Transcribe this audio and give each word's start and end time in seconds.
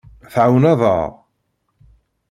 Tɛawneḍ-aɣ. 0.33 1.09